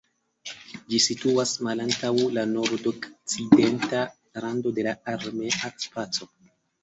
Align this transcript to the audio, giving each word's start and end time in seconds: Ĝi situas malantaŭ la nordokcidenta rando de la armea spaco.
Ĝi 0.91 0.99
situas 1.07 1.51
malantaŭ 1.67 2.09
la 2.37 2.45
nordokcidenta 2.53 4.01
rando 4.45 4.75
de 4.79 4.87
la 4.89 4.95
armea 5.15 5.71
spaco. 5.85 6.29